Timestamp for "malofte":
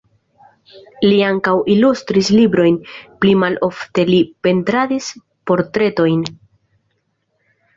3.43-4.07